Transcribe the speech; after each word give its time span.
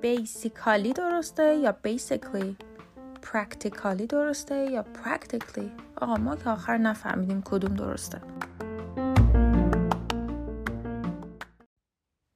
basically 0.00 0.92
درسته 0.92 1.54
یا 1.54 1.72
basically 1.72 2.56
practically 3.22 4.06
درسته 4.06 4.54
یا 4.54 4.82
practically 4.82 5.72
آقا 6.00 6.14
ما 6.14 6.36
که 6.36 6.50
آخر 6.50 6.78
نفهمیدیم 6.78 7.42
کدوم 7.42 7.74
درسته. 7.74 8.20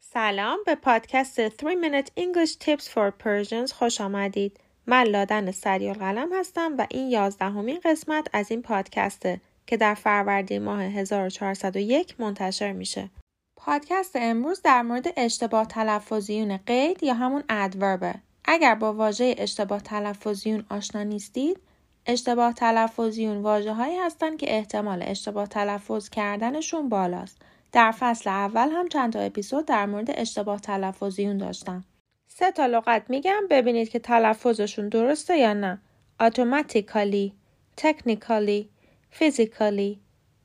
سلام 0.00 0.58
به 0.66 0.74
پادکست 0.74 1.48
3 1.48 1.50
Minute 1.58 2.08
English 2.20 2.52
Tips 2.64 2.84
for 2.84 3.12
Persians 3.24 3.72
خوش 3.72 4.00
آمدید. 4.00 4.60
من 4.86 5.02
لادن 5.02 5.50
سریع‌القلم 5.50 6.28
هستم 6.32 6.76
و 6.78 6.86
این 6.90 7.10
یازدهمین 7.10 7.80
قسمت 7.84 8.28
از 8.32 8.50
این 8.50 8.62
پادکسته. 8.62 9.40
که 9.70 9.76
در 9.76 9.94
فروردین 9.94 10.62
ماه 10.62 10.82
1401 10.82 12.20
منتشر 12.20 12.72
میشه 12.72 13.10
پادکست 13.56 14.16
امروز 14.16 14.62
در 14.62 14.82
مورد 14.82 15.06
اشتباه 15.16 15.66
تلفظیون 15.66 16.56
قید 16.56 17.02
یا 17.02 17.14
همون 17.14 17.42
ادوربه. 17.48 18.14
اگر 18.44 18.74
با 18.74 18.92
واژه 18.92 19.34
اشتباه 19.38 19.80
تلفظیون 19.80 20.64
آشنا 20.70 21.02
نیستید، 21.02 21.60
اشتباه 22.06 22.52
تلفظیون 22.52 23.36
واجه 23.42 23.72
هایی 23.72 23.96
هستند 23.96 24.38
که 24.38 24.56
احتمال 24.56 25.02
اشتباه 25.06 25.46
تلفظ 25.46 26.08
کردنشون 26.08 26.88
بالاست. 26.88 27.38
در 27.72 27.90
فصل 27.98 28.30
اول 28.30 28.68
هم 28.68 28.88
چند 28.88 29.12
تا 29.12 29.20
اپیزود 29.20 29.66
در 29.66 29.86
مورد 29.86 30.10
اشتباه 30.10 30.60
تلفظیون 30.60 31.38
داشتم. 31.38 31.84
سه 32.28 32.50
تا 32.50 32.66
لغت 32.66 33.10
میگم 33.10 33.42
ببینید 33.50 33.88
که 33.88 33.98
تلفظشون 33.98 34.88
درسته 34.88 35.38
یا 35.38 35.52
نه. 35.52 35.80
automatically, 36.22 37.32
technically, 37.76 38.79
physically 39.18 39.98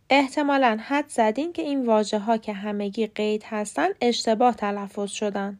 احتمالا 0.09 0.77
حد 0.81 1.05
زدین 1.07 1.53
که 1.53 1.61
این 1.61 1.85
واژه 1.85 2.19
ها 2.19 2.37
که 2.37 2.53
همگی 2.53 3.07
قید 3.07 3.43
هستن 3.45 3.87
اشتباه 4.01 4.55
تلفظ 4.55 5.11
شدن. 5.11 5.59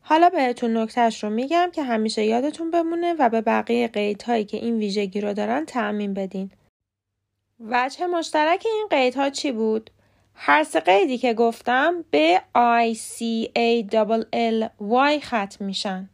حالا 0.00 0.28
بهتون 0.28 0.76
نکتهش 0.76 1.24
رو 1.24 1.30
میگم 1.30 1.70
که 1.72 1.82
همیشه 1.82 2.24
یادتون 2.24 2.70
بمونه 2.70 3.14
و 3.18 3.28
به 3.28 3.40
بقیه 3.40 3.88
قیدهایی 3.88 4.44
که 4.44 4.56
این 4.56 4.78
ویژگی 4.78 5.20
رو 5.20 5.34
دارن 5.34 5.64
تعمین 5.64 6.14
بدین. 6.14 6.50
وجه 7.60 8.06
مشترک 8.06 8.66
این 8.66 8.86
قیدها 8.90 9.30
چی 9.30 9.52
بود؟ 9.52 9.90
هر 10.34 10.64
سه 10.64 10.80
قیدی 10.80 11.18
که 11.18 11.34
گفتم 11.34 12.04
به 12.10 12.42
I 12.56 12.96
C 12.96 13.22
A 13.58 13.94
L 14.32 14.68
Y 14.90 15.24
ختم 15.24 15.64
میشن. 15.64 16.08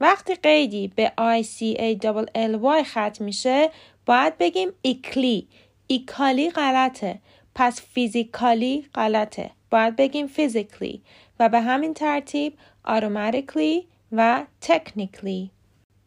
وقتی 0.00 0.34
قیدی 0.34 0.88
به 0.88 1.12
I 1.18 1.44
C 1.44 1.78
A 1.78 1.96
L 2.34 2.80
Y 2.80 2.82
ختم 2.84 3.24
میشه 3.24 3.70
باید 4.06 4.38
بگیم 4.38 4.68
ایکلی 4.82 5.48
ایکالی 5.90 6.50
غلطه. 6.50 7.20
پس 7.54 7.80
فیزیکالی 7.80 8.86
غلطه. 8.94 9.50
باید 9.70 9.96
بگیم 9.96 10.26
فیزیکلی 10.26 11.02
و 11.40 11.48
به 11.48 11.60
همین 11.60 11.94
ترتیب 11.94 12.58
automatically 12.86 13.84
و 14.12 14.44
technically. 14.62 15.50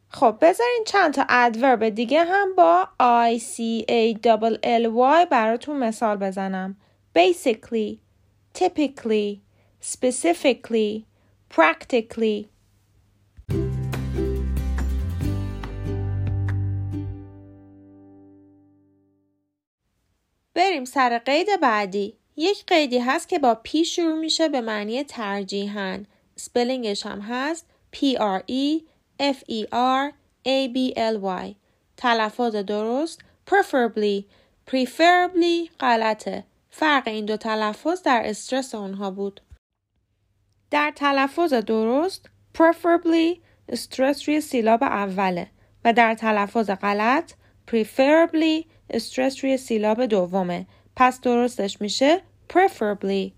خب 0.10 0.38
بذارین 0.42 0.84
چند 0.88 1.14
تا 1.14 1.26
ادورب 1.30 1.90
دیگه 1.90 2.24
هم 2.24 2.56
با 2.56 2.88
I 3.34 3.40
C 3.40 3.86
A 3.90 4.18
L 4.64 4.86
Y 5.24 5.30
براتون 5.32 5.78
مثال 5.78 6.18
بزنم. 6.18 6.78
basically 7.20 7.98
typically 8.60 9.40
specifically 9.82 11.04
practically 11.56 12.48
بریم 20.56 20.86
سر 20.86 21.18
قید 21.18 21.48
بعدی. 21.62 22.18
یک 22.36 22.66
قیدی 22.66 23.00
هست 23.00 23.30
که 23.30 23.40
با 23.40 23.62
P 23.68 23.78
شروع 23.78 24.20
میشه 24.20 24.50
به 24.50 24.62
معنی 24.62 25.04
ترجیحاً. 25.04 26.04
سپلینگش 26.36 27.06
هم 27.06 27.22
هست 27.22 27.66
P 27.96 28.00
R 28.18 28.42
E 28.52 28.82
F 29.20 29.38
E 29.50 29.66
R 29.72 30.14
A 30.46 30.74
B 30.76 30.94
L 30.96 31.46
Y. 31.46 31.56
تلفظ 31.98 32.56
درست 32.56 33.22
preferably 33.50 34.24
preferably 34.72 35.70
غلطه. 35.80 36.44
فرق 36.70 37.08
این 37.08 37.26
دو 37.26 37.38
تلفظ 37.38 38.02
در 38.02 38.22
استرس 38.26 38.76
اونها 38.76 39.12
بود. 39.12 39.42
در 40.72 40.94
تلفظ 40.96 41.54
درست 41.54 42.30
preferably 42.58 43.40
استرس 43.70 44.30
روی 44.30 44.42
سیلاب 44.42 44.84
اوله 44.84 45.48
و 45.86 45.94
در 45.94 46.14
تلفظ 46.14 46.70
غلط 46.70 47.34
preferably 47.72 48.66
استرس 48.90 49.44
روی 49.44 49.58
سیلاب 49.58 50.06
دومه 50.06 50.66
پس 50.96 51.22
درستش 51.22 51.82
میشه 51.82 52.22
preferably 52.54 53.32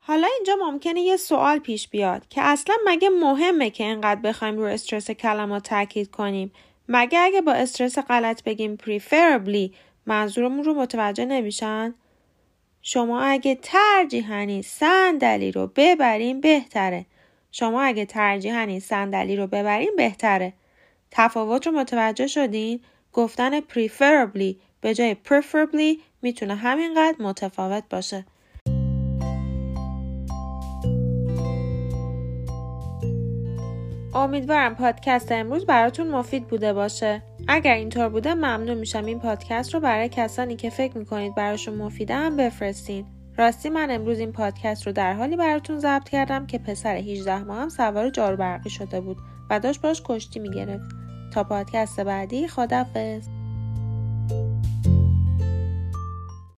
حالا 0.00 0.28
اینجا 0.36 0.56
ممکنه 0.60 1.00
یه 1.00 1.16
سوال 1.16 1.58
پیش 1.58 1.88
بیاد 1.88 2.28
که 2.28 2.42
اصلا 2.42 2.76
مگه 2.86 3.08
مهمه 3.08 3.70
که 3.70 3.84
اینقدر 3.84 4.20
بخوایم 4.20 4.56
روی 4.56 4.72
استرس 4.72 5.10
کلمات 5.10 5.62
تاکید 5.62 6.10
کنیم 6.10 6.52
مگه 6.88 7.18
اگه 7.18 7.40
با 7.40 7.52
استرس 7.52 7.98
غلط 7.98 8.42
بگیم 8.42 8.76
preferably 8.76 9.74
منظورمون 10.06 10.64
رو 10.64 10.74
متوجه 10.74 11.24
نمیشن؟ 11.24 11.94
شما 12.82 13.20
اگه 13.20 13.58
ترجیحنی 13.62 14.62
صندلی 14.62 15.52
رو 15.52 15.72
ببرین 15.76 16.40
بهتره. 16.40 17.06
شما 17.52 17.82
اگه 17.82 18.04
ترجیحنی 18.04 18.80
صندلی 18.80 19.36
رو 19.36 19.46
ببرین 19.46 19.90
بهتره. 19.96 20.52
تفاوت 21.10 21.66
رو 21.66 21.72
متوجه 21.72 22.26
شدین؟ 22.26 22.80
گفتن 23.12 23.60
preferably 23.60 24.54
به 24.80 24.94
جای 24.94 25.16
preferably 25.26 26.00
می‌تونه 26.22 26.54
همینقدر 26.54 27.16
متفاوت 27.20 27.84
باشه. 27.90 28.24
امیدوارم 34.14 34.74
پادکست 34.74 35.32
امروز 35.32 35.66
براتون 35.66 36.08
مفید 36.08 36.48
بوده 36.48 36.72
باشه. 36.72 37.22
اگر 37.48 37.74
اینطور 37.74 38.08
بوده 38.08 38.34
ممنون 38.34 38.76
میشم 38.76 39.04
این 39.04 39.20
پادکست 39.20 39.74
رو 39.74 39.80
برای 39.80 40.08
کسانی 40.08 40.56
که 40.56 40.70
فکر 40.70 40.98
می‌کنید 40.98 41.34
براشون 41.34 41.74
مفیده 41.74 42.14
هم 42.14 42.36
بفرستین. 42.36 43.06
راستی 43.36 43.68
من 43.68 43.90
امروز 43.90 44.18
این 44.18 44.32
پادکست 44.32 44.86
رو 44.86 44.92
در 44.92 45.14
حالی 45.14 45.36
براتون 45.36 45.78
ضبط 45.78 46.08
کردم 46.08 46.46
که 46.46 46.58
پسر 46.58 46.96
18 46.96 47.44
ماه 47.44 47.58
هم 47.58 47.68
سوار 47.68 48.10
جارو 48.10 48.36
برقی 48.36 48.70
شده 48.70 49.00
بود 49.00 49.16
و 49.50 49.60
داشت 49.60 49.80
باش 49.80 50.02
کشتی 50.04 50.40
می‌گرفت. 50.40 50.97
پادکست 51.44 52.00
بعدی 52.00 52.48
خدافظ 52.48 53.37